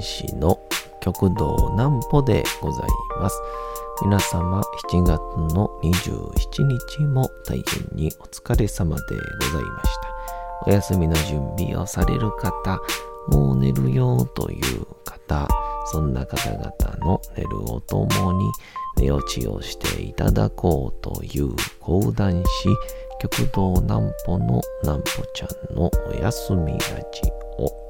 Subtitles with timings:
[0.00, 0.58] 講談師の
[1.00, 2.88] 極道南歩でござい
[3.20, 3.40] ます。
[4.02, 5.20] 皆様7月
[5.54, 9.02] の27日も大変にお疲れ様で
[9.40, 10.66] ございました。
[10.66, 12.80] お休みの準備をされる方、
[13.28, 15.46] もう寝るよという方、
[15.86, 16.70] そんな方々
[17.04, 18.50] の寝るをともに
[18.96, 22.68] 寝落ちをしていただこうという講談師、
[23.20, 27.89] 極道南歩の南歩ちゃんのお休みラジオ。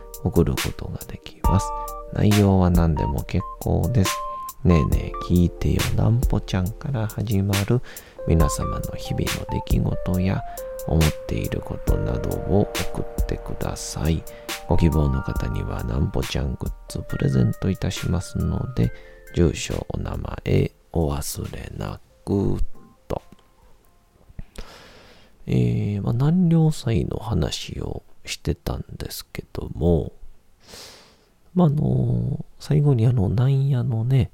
[0.23, 1.67] 送ることができます。
[2.13, 4.15] 内容は何でも結構です。
[4.63, 7.81] ねえねえ聞いてよなんぽちゃんから始まる
[8.27, 10.43] 皆様の日々の出来事や
[10.87, 14.23] 思っていることなどを送ってください。
[14.67, 18.91] ご希望の方にはなんぽちゃんグッズプレゼントいたしますので、
[19.35, 22.59] 住所、お名前、お忘れなく
[23.07, 23.21] と。
[25.47, 30.13] えー、まあ、南陵祭の話をしてたんですけども、
[31.53, 34.31] まあ、あの、最後にあの、なんやのね、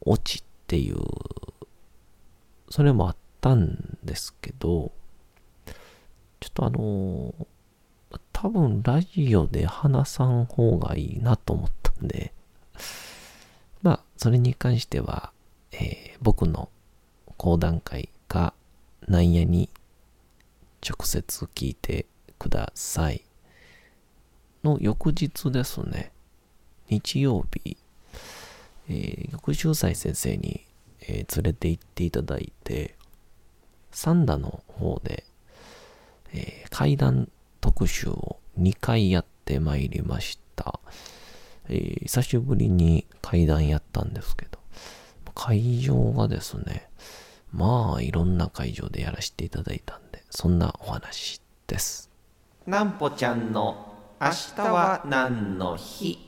[0.00, 0.98] 落ちっていう、
[2.70, 4.92] それもあったんですけど、
[6.40, 7.34] ちょっとあの、
[8.32, 12.32] 多分ラジオで話さん方がいいなと思ったんで、
[13.82, 15.32] まあ、それに関しては、
[15.72, 16.70] えー、僕の
[17.36, 18.54] 講談会か、
[19.06, 19.68] なんやに
[20.86, 22.06] 直接聞いて
[22.40, 23.22] ください。
[24.64, 26.10] の翌日ですね、
[26.88, 27.76] 日曜日、
[28.88, 30.66] えー、玉秀斎先生に、
[31.02, 32.96] えー、連れて行っていただいて、
[33.92, 35.24] 三田の方で、
[36.32, 37.28] えー、階段
[37.60, 40.80] 特集を2回やってまいりました。
[41.68, 44.58] えー、久しぶりに階段やったんですけど、
[45.34, 46.88] 会場がですね、
[47.52, 52.09] まあいろんな会場でやらせていただいたんで、そんなお話です。
[52.66, 56.18] なんぽちゃんの明日は何の日？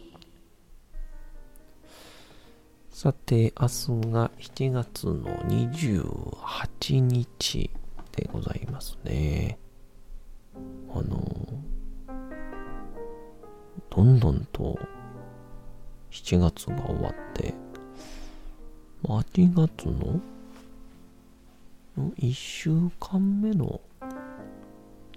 [2.90, 7.70] さて、明日が7月の28日
[8.12, 9.58] でございますね。
[10.94, 11.20] あの、
[13.90, 14.78] どんどんと
[16.10, 17.52] 7月が終わって、
[19.04, 20.18] 8月の
[22.18, 23.82] 1週間目の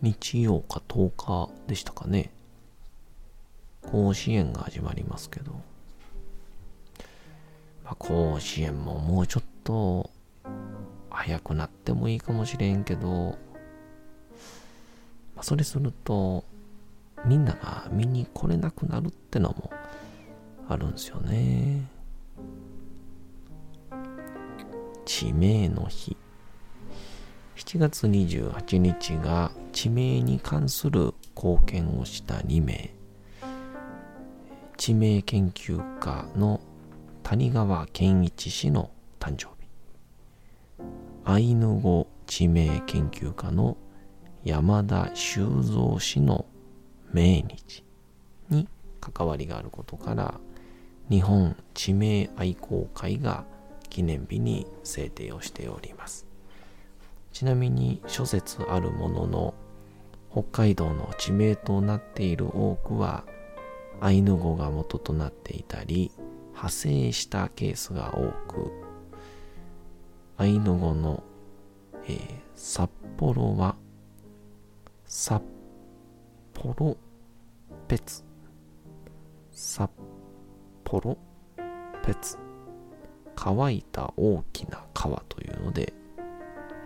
[0.01, 2.31] 日曜か10日でしたかね。
[3.81, 5.51] 甲子園が始まりますけど、
[7.83, 10.09] まあ、甲子園ももうちょっと
[11.09, 13.37] 早くなってもいいかもしれんけど、
[15.35, 16.43] まあ、それすると
[17.25, 19.71] みんなが見に来れなくなるってのも
[20.67, 21.87] あるんですよね。
[25.05, 26.17] 地名の日。
[27.65, 32.93] 7月28日が地名に関する貢献をした2名。
[34.77, 36.61] 地名研究家の
[37.23, 39.67] 谷川健一氏の誕生日
[41.23, 43.77] アイヌ語地名研究家の
[44.43, 46.45] 山田修造氏の
[47.13, 47.83] 命日
[48.49, 48.67] に
[49.01, 50.35] 関わりがあることから
[51.09, 53.43] 日本地名愛好会が
[53.89, 56.27] 記念日に制定をしております
[57.35, 59.53] ちなみに諸説あるものの
[60.31, 63.25] 北海道の地名となっている多くは
[63.99, 66.13] アイヌ語が元となっていたり
[66.51, 68.71] 派生したケースが多く
[70.37, 71.23] アイヌ語の、
[72.07, 73.75] えー、札幌は
[75.05, 75.43] 札
[76.53, 76.95] 幌
[77.89, 78.23] ペツ。
[79.51, 79.91] 札
[80.85, 81.17] 幌
[82.01, 82.37] ペツ。
[83.35, 85.91] 乾いた大きな川というので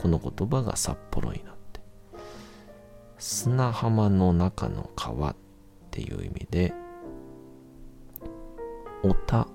[0.10, 1.82] の言葉が札幌になって
[3.18, 5.36] 砂浜の中の川っ
[5.92, 6.74] ていう意味で
[9.02, 9.48] おた、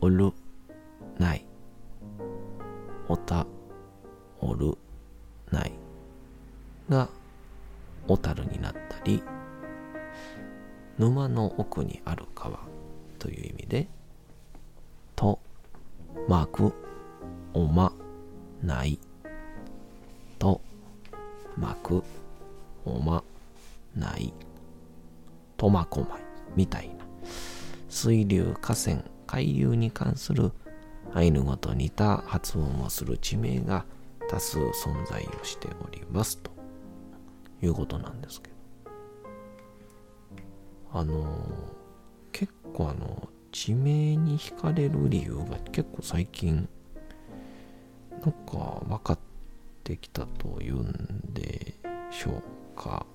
[0.00, 0.32] おる、
[1.18, 1.44] ない。
[3.08, 3.44] おた、
[4.40, 4.78] おる、
[5.50, 5.72] ない。
[6.88, 7.08] が、
[8.06, 9.20] 小樽になったり、
[10.96, 12.60] 沼の奥にある川
[13.18, 13.88] という意味で、
[15.16, 15.40] と、
[16.28, 16.72] まく、
[17.52, 17.92] おま、
[18.62, 19.00] ない。
[21.56, 22.02] と、まく、
[22.84, 23.24] おま、
[23.94, 24.32] ない。
[25.56, 26.20] とまこまい
[26.54, 26.94] みたいな。
[27.88, 30.52] 水流、河川、海流に関する
[31.14, 33.84] アイヌ語と似た発音をする地名が
[34.28, 36.50] 多数存在をしておりますと
[37.62, 38.56] いうことなんですけど
[40.92, 41.24] あの
[42.32, 46.68] 結構あの地名に惹かれる理由が結構最近
[48.10, 49.18] なんか分かっ
[49.86, 51.74] てきたというんで
[52.10, 53.06] しょうか。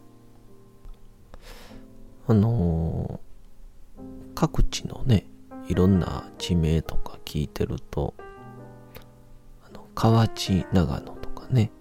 [2.28, 3.20] あの
[4.34, 5.26] 各地のね
[5.68, 8.14] いろんな地名とか聞いてると
[9.68, 11.72] あの河内長野とかね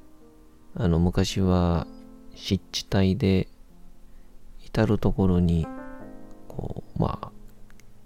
[0.74, 1.86] あの昔は
[2.34, 3.48] 湿地帯で
[4.64, 5.68] 至る所に
[6.48, 7.32] こうまあ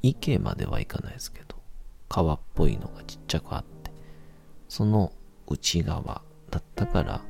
[0.03, 1.57] 池まではいかないですけど
[2.11, 3.91] 川っぽいのがちっちゃくあって
[4.69, 5.13] その
[5.47, 6.21] 内側
[6.55, 7.21] だったから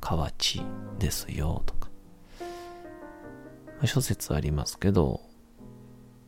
[0.00, 0.62] 河内
[0.98, 1.88] ですよとか、
[3.80, 5.20] ま、諸説ありますけど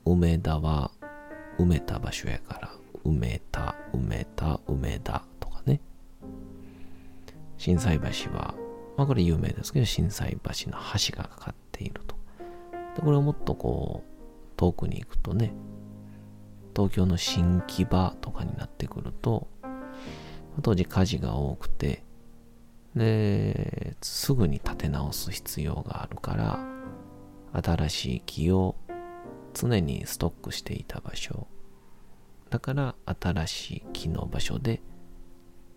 [0.05, 0.93] 梅田は
[1.59, 2.71] 埋めた場所やから
[3.05, 5.81] 埋めた埋めた梅田とかね。
[7.59, 8.55] 心斎橋は
[8.97, 12.15] まあこれ有名ですけど心斎橋の橋がかかっていると。
[12.95, 15.53] でこれをもっとこう遠くに行くとね
[16.77, 19.49] 東京の新木場とかになってくると
[20.63, 22.03] 当時火事が多くて
[22.95, 26.59] ですぐに建て直す必要があるから
[27.63, 28.75] 新しい木を
[29.55, 31.47] 常にストックしていた場所。
[32.51, 34.83] だから新しい木の場所で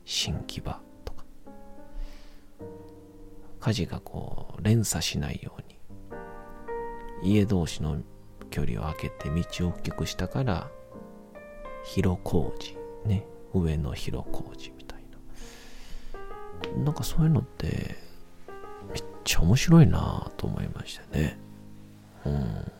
[0.05, 1.23] 新木場とか。
[3.59, 5.61] 火事がこう連鎖しないよう
[7.23, 7.33] に。
[7.35, 8.01] 家同士の
[8.49, 10.69] 距離を空けて道を大きくしたから
[11.83, 13.25] 広小路ね。
[13.53, 15.03] 上の広小路みたい
[16.77, 16.83] な。
[16.83, 17.95] なんかそういうのって
[18.91, 21.39] めっちゃ面白いなと思いましたね。
[22.25, 22.71] うん。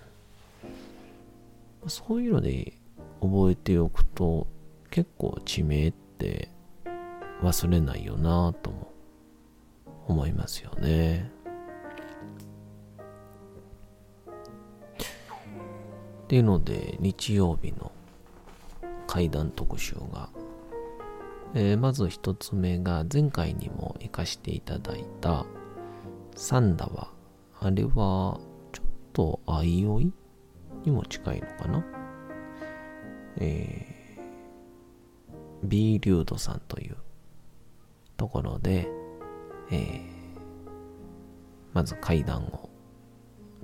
[1.87, 2.73] そういうので
[3.21, 4.47] 覚えておくと
[4.89, 6.49] 結構地名って
[7.41, 8.91] 忘れないよなとも
[10.07, 11.31] 思いますよね。
[16.23, 17.91] っていうので日曜日の
[19.07, 20.29] 怪談特集が、
[21.55, 25.45] えー、まず一つ目が前回にも活かしていただいた
[26.35, 27.09] サンダは
[27.59, 28.39] あれは
[28.71, 30.13] ちょっとあいおい
[30.85, 31.83] にも近いのかな？
[33.37, 36.97] えー、B リュードさんという
[38.15, 38.87] ところで、
[39.71, 40.01] えー、
[41.73, 42.69] まず階段を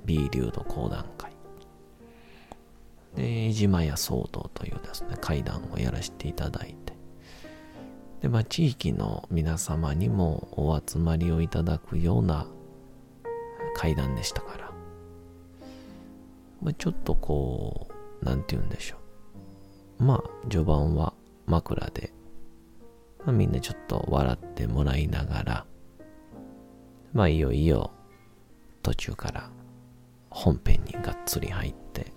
[0.04, 1.32] B リュード講談会。
[3.14, 6.85] で江、島屋騒動というですね、階段をやらせていただいて、
[8.26, 12.48] で、まあ、地域の皆様にもお集まりをいただくような
[13.76, 14.72] 階段でしたから、
[16.60, 17.86] まあ、ちょっとこ
[18.20, 18.96] う、なんて言うんでしょ
[20.00, 20.04] う。
[20.04, 21.12] まあ、序盤は
[21.46, 22.12] 枕で、
[23.24, 25.66] まあ、みんなちょっと笑ってもらいながら、
[27.12, 27.92] まあ、いよいよ
[28.82, 29.50] 途中から
[30.30, 32.12] 本編にがっつり入って、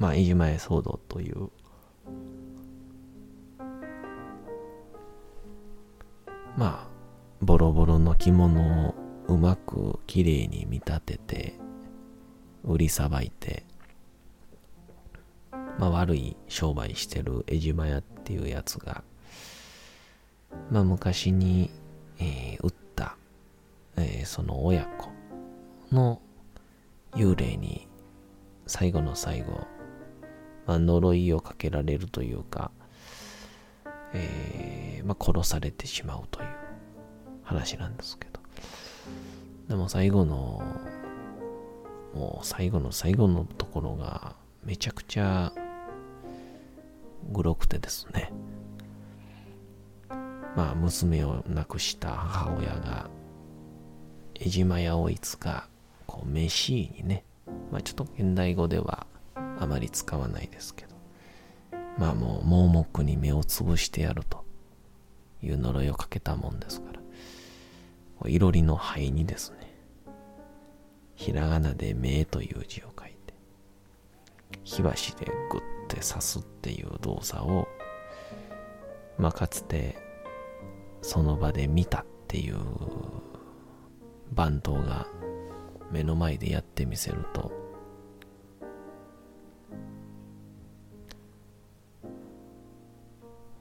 [0.00, 1.50] まあ、飯島屋騒動という、
[6.60, 6.88] まあ、
[7.40, 8.94] ボロボロの着物を
[9.28, 11.54] うまくきれいに見立てて、
[12.64, 13.64] 売りさばいて、
[15.78, 19.02] まあ、悪い商売してる江島屋っていうやつが、
[20.70, 21.70] まあ、昔に、
[22.18, 23.16] えー、売った、
[23.96, 25.08] えー、その親子
[25.90, 26.20] の
[27.14, 27.88] 幽霊に
[28.66, 29.66] 最後の最後、
[30.66, 32.70] まあ、呪いをかけられるというか、
[34.12, 36.49] えー、まあ、殺されてしまうという。
[37.50, 38.40] 話なんですけど。
[39.68, 40.62] でも最後の
[42.14, 45.52] もう最後の最後のところがめちゃくちゃ
[47.30, 48.32] グロくてですね。
[50.56, 53.08] まあ娘を亡くした母親が
[54.34, 55.68] 江島やおいつか
[56.06, 57.24] こう飯にね、
[57.70, 60.90] まあちょっと現代語ではあまり使わないですけど、
[61.98, 64.44] まあもう盲目に目をつぶしてやると
[65.42, 66.89] いう呪いをかけたもんですから、
[68.26, 69.74] いろりの灰にですね、
[71.14, 73.34] ひらがなで目という字を書いて、
[74.64, 77.68] 火箸でグッて刺すっていう動作を、
[79.18, 79.96] まあ、かつて
[81.02, 82.56] その場で見たっていう
[84.32, 85.06] 番頭が
[85.90, 87.52] 目の前でやってみせると、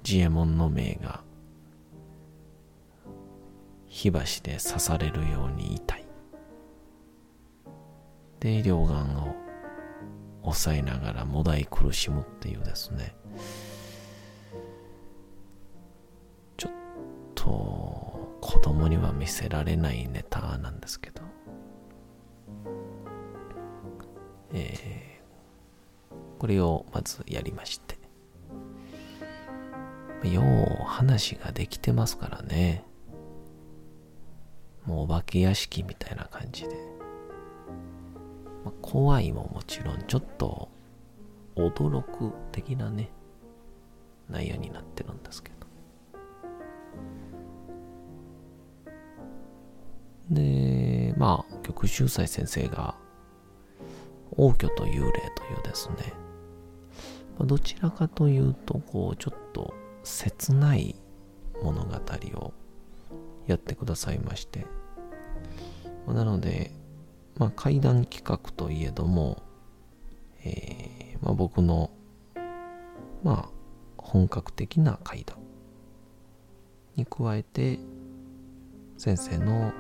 [0.04, 1.24] ジエモンの命が
[3.90, 6.06] 火箸で刺されるように痛い。
[8.40, 9.36] で、両眼を
[10.44, 13.16] 抑えながらもだい苦しむっていうですね。
[16.56, 16.72] ちょっ
[17.36, 21.22] と子供には見せられないネタなんですけど。
[24.54, 28.00] えー、これをまずやりまして。
[30.28, 32.89] よう話ができてますからね。
[34.90, 36.70] もうお化け屋敷みたいな感じで、
[38.66, 40.68] まあ、怖いももちろんちょっと
[41.56, 43.12] 驚く的なね
[44.28, 45.60] 内容になってるんですけど。
[50.32, 52.96] でまあ曲秀才先生が
[54.32, 55.12] 王居と幽霊という
[55.64, 56.14] ですね
[57.40, 60.96] どちらかというとこうちょっと切ない
[61.64, 61.96] 物語
[62.36, 62.54] を
[63.48, 64.66] やってくださいまして。
[66.14, 66.72] なので、
[67.38, 69.42] まあ、怪談企画といえども、
[70.44, 71.92] えーまあ、僕の、
[73.24, 73.50] まあ、
[73.98, 75.38] 本格的な怪談
[76.96, 77.80] に加えて
[78.98, 79.72] 先生の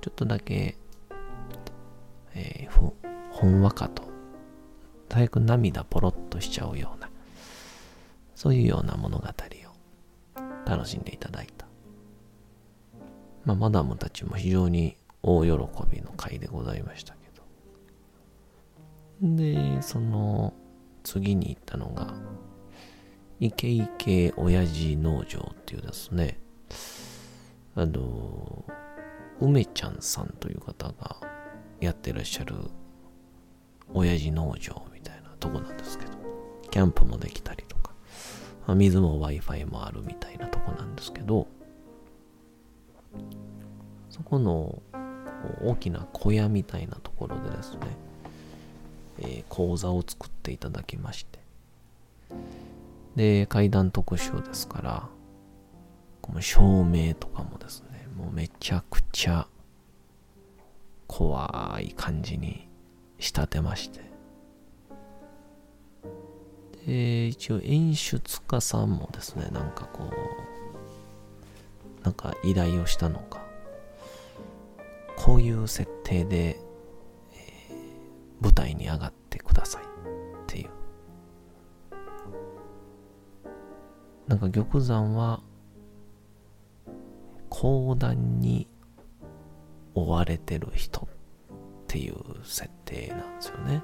[0.00, 0.76] ちょっとだけ、
[2.34, 2.92] えー、
[3.30, 4.02] ほんわかと
[5.10, 7.08] 早く涙ポロッとしちゃうような
[8.34, 9.30] そういうような物語を
[10.68, 11.66] 楽しんでいただいた。
[13.44, 15.50] まあ、マダムたちも非常に大喜
[15.90, 17.42] びの回でございましたけど。
[19.36, 20.52] で、その
[21.02, 22.14] 次に行ったのが、
[23.40, 26.38] イケイケ親父農場っていうですね、
[27.74, 28.66] あの、
[29.40, 31.16] 梅ちゃんさんという方が
[31.80, 32.54] やってらっしゃる
[33.94, 36.12] 親父農場みたいなとこなんですけど、
[36.70, 37.94] キャンプもできたりとか、
[38.74, 41.48] 水も Wi-Fi もあるみたいなとこなんですけど、
[44.10, 44.82] そこの
[45.62, 47.78] 大きな小屋みたいなところでですね、
[49.18, 51.38] えー、講座を作っていただきまして、
[53.16, 55.08] で、階段特集ですから、
[56.20, 59.46] この照明とかもですね、もうめちゃくちゃ
[61.06, 62.68] 怖い感じに
[63.18, 64.00] 仕立てまして、
[66.86, 73.43] で、一応演出家さんもですね、なんかこう、なんか依頼をしたのか、
[75.16, 76.58] こういう設定で、
[77.32, 77.74] えー、
[78.42, 79.86] 舞台に上がってくださいっ
[80.46, 80.70] ていう。
[84.26, 85.40] なんか玉山は、
[87.48, 88.66] 講談に
[89.94, 91.04] 追われてる人っ
[91.86, 93.82] ていう設定なんですよね。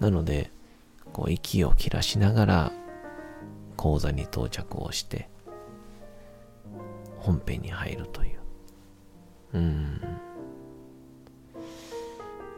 [0.00, 0.50] なので、
[1.12, 2.72] こう息を切らしながら
[3.76, 5.28] 講座に到着をして
[7.18, 8.39] 本編に入るという。
[9.52, 10.00] うん。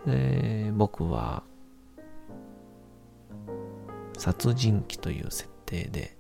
[0.06, 1.42] で、僕は
[4.18, 6.16] 殺人鬼という設定で、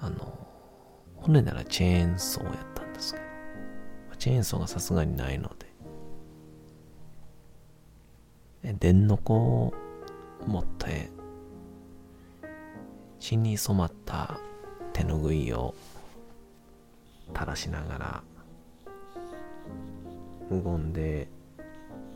[0.00, 0.38] あの、
[1.16, 5.50] 骨ならチェーンソーやったんですけど、チェーンソーがさすがにないの
[8.62, 9.74] で、電の子を
[10.46, 11.10] 持って
[13.18, 14.38] 血に染まった
[14.92, 15.74] 手ぬぐいを
[17.34, 18.22] 垂らしながら
[20.52, 21.28] 無言で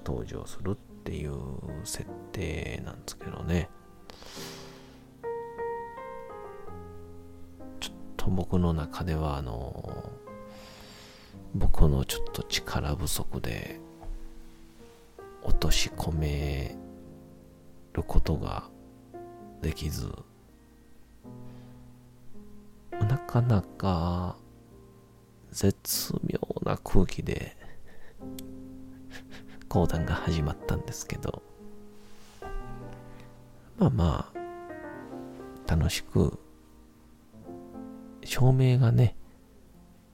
[0.04, 0.74] 登場するっ
[1.04, 1.32] ていう
[1.84, 3.70] 設定なんですけどね。
[7.80, 10.12] ちょっと僕の中ではあの
[11.54, 13.80] 僕のちょっと力不足で
[15.42, 16.76] 落とし込め
[17.94, 18.64] ることが
[19.62, 20.12] できず
[23.00, 24.36] なかなか
[25.50, 27.55] 絶妙な空気で
[29.76, 31.42] 講談が始まったんですけど
[33.76, 36.38] まあまあ楽しく
[38.24, 39.16] 照明がね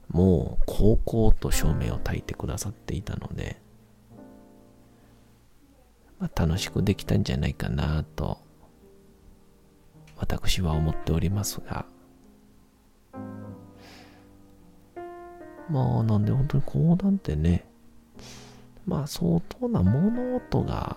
[0.09, 3.63] もう高校と照明を焚いてくださっていたので
[6.19, 8.39] まあ、楽しくできたんじゃないかなと
[10.17, 11.87] 私は思っておりますが
[15.71, 17.72] まあなんで本当に講談ってね
[18.87, 20.97] まあ相当な物音が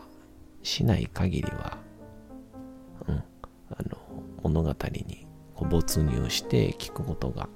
[0.64, 1.78] しない限りは
[3.08, 3.24] うんあ
[3.90, 3.98] の
[4.44, 5.28] 物語に
[5.60, 7.50] 没入して聞くことが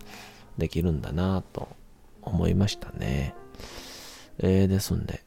[0.58, 1.68] できるんだなと
[2.22, 3.36] 思いましたね。
[4.40, 5.24] えー、ですんで、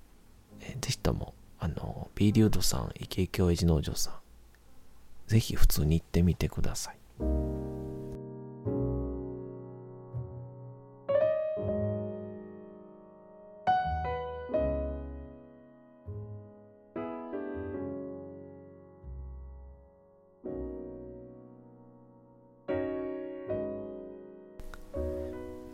[0.60, 4.14] えー、ぜひともあの、B リュードさん、池井京一農場さん、
[5.28, 6.98] ぜひ普通に行ってみてください。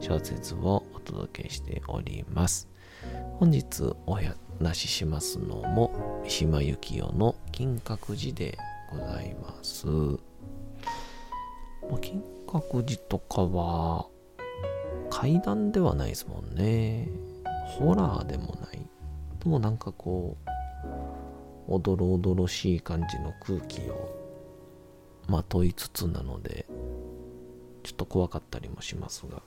[0.00, 2.68] 小説をお届けしております。
[3.38, 4.18] 本日お
[4.58, 8.58] 話ししますのも三島由紀夫の金閣寺で
[8.90, 9.86] ございます。
[12.00, 14.06] 金閣寺とかは
[15.10, 17.08] 階段ではないですもんね。
[17.66, 18.86] ホラーでもない。
[19.40, 20.36] でもなんかこ
[21.68, 24.14] う、おどろおどろしい感じの空気を
[25.28, 26.66] まといつつなので、
[27.82, 29.42] ちょっと怖かったりもしますが。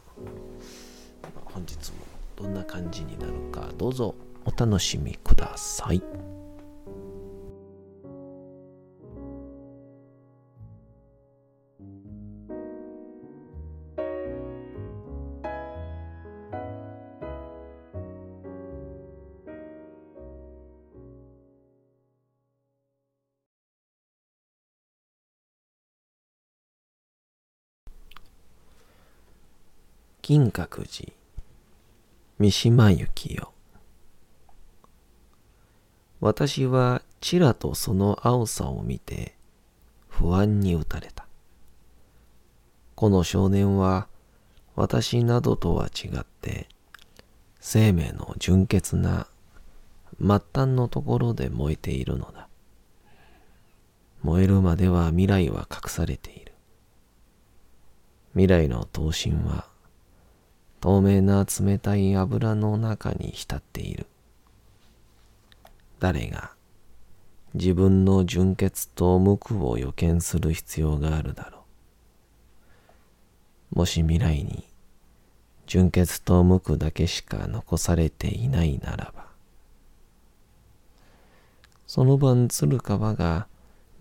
[1.46, 1.98] 本日も
[2.36, 6.39] どんな感じになるかどうぞお楽しみください。
[30.30, 31.12] 金閣寺
[32.38, 33.52] 三島由紀夫
[36.20, 39.36] 私はちらとその青さを見て
[40.08, 41.26] 不安に打たれた。
[42.94, 44.08] この少年は
[44.76, 46.70] 私などとは違って
[47.60, 49.26] 生命の純潔な
[50.20, 52.48] 末端のところで燃えているのだ。
[54.22, 56.54] 燃えるまでは未来は隠されている。
[58.34, 59.66] 未来の闘神は
[60.80, 64.06] 透明な冷たい油の中に浸っている。
[66.00, 66.52] 誰が
[67.54, 71.64] 自分の純潔と無垢を予見する必要があるだろ
[73.74, 73.80] う。
[73.80, 74.66] もし未来に
[75.68, 79.28] 純潔と無垢だけしか残されていないならば、
[81.86, 83.48] その晩鶴川が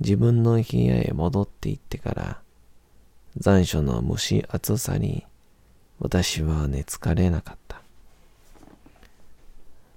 [0.00, 2.40] 自分の部屋へ戻って行ってから、
[3.36, 5.26] 残暑の蒸し暑さに
[6.00, 7.80] 私は寝つかれなかった。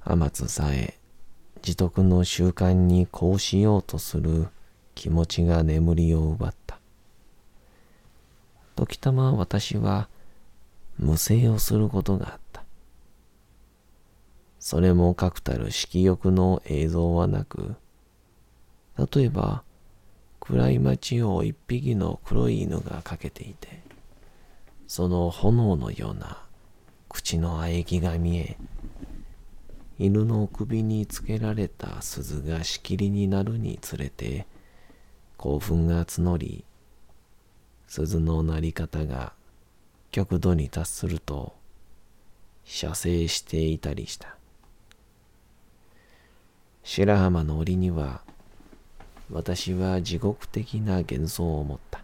[0.03, 0.97] 天津さえ
[1.57, 4.47] 自得の習慣にこうしようとする
[4.95, 6.79] 気持ちが眠りを奪った。
[8.75, 10.07] 時たま私は
[10.97, 12.63] 無声をすることがあった。
[14.59, 17.75] それも確たる色欲の映像はなく、
[18.97, 19.63] 例えば
[20.39, 23.80] 暗い街を一匹の黒い犬がかけていて、
[24.91, 26.37] その炎のような
[27.07, 28.57] 口の喘ぎが見え、
[29.97, 34.45] 犬の首につけられた鈴がしきりになるにつれて、
[35.37, 36.65] 興奮が募り、
[37.87, 39.31] 鈴の鳴り方が
[40.11, 41.55] 極度に達すると、
[42.65, 44.35] 射精していたりした。
[46.83, 48.23] 白浜の檻には、
[49.31, 52.03] 私は地獄的な幻想を持った。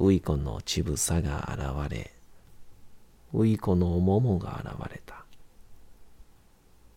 [0.00, 2.12] ウイコの乳房が現れ、
[3.34, 5.24] ウイコの桃が現れた。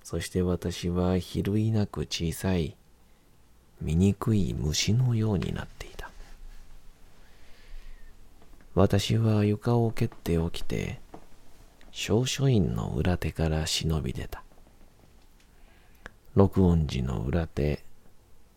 [0.04, 2.76] そして私は比類なく小さい、
[3.82, 6.12] 醜い虫のようになっていた。
[8.76, 11.00] 私は床を蹴って起きて、
[11.90, 14.44] 少書院の裏手から忍び出た。
[16.36, 17.84] 録音寺の裏手、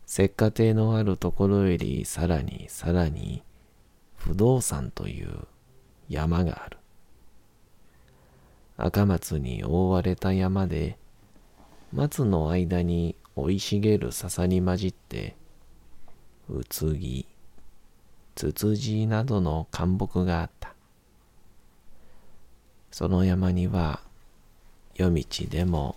[0.06, 3.42] 石化亭のあるところよりさらにさらに
[4.24, 5.46] 不動産という
[6.08, 6.78] 山がある。
[8.78, 10.96] 赤松に覆われた山で、
[11.92, 15.36] 松の間に生い茂る笹に混じって、
[16.48, 17.26] うつぎ、
[18.34, 20.74] つつじなどの灌木があった。
[22.90, 24.00] その山には、
[24.94, 25.96] 夜道でも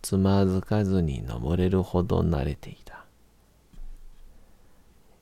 [0.00, 3.04] つまずかずに登れるほど慣れていた。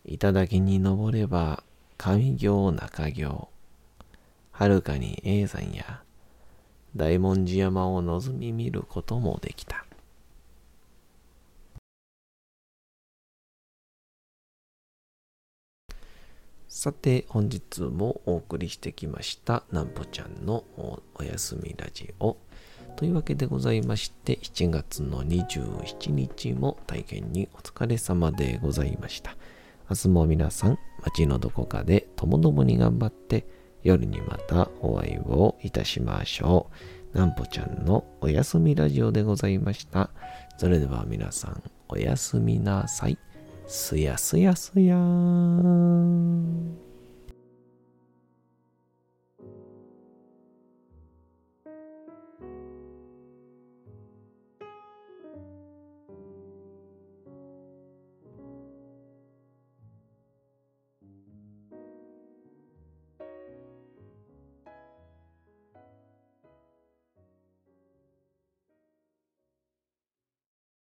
[0.04, 1.64] 頂に登れば
[1.98, 3.48] 上行中行、
[4.52, 6.02] はるかに永山や
[6.94, 9.84] 大文字山を望み見ることもできた。
[16.68, 22.36] さて、本日もお送りしてきました、なんぽちゃんのおやすみラジオ。
[22.96, 29.36] というわけでございまして、7月の27日も大変にお疲れ様でございました。
[29.88, 33.46] 明日も皆さん、街のどこかでともどもに頑張って、
[33.84, 36.70] 夜にまたお会いをいたしましょ
[37.14, 37.18] う。
[37.18, 40.10] なんぽちゃんのおやすみラジオでございました。
[40.58, 43.16] それでは皆さん、おやすみなさい。
[43.68, 46.85] すやすやすやーん。